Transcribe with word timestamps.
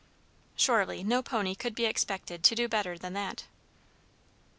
Surely, 0.55 1.03
no 1.03 1.21
pony 1.21 1.53
could 1.53 1.75
be 1.75 1.85
expected 1.85 2.43
to 2.43 2.55
do 2.55 2.67
better 2.67 2.97
than 2.97 3.13
that. 3.13 3.45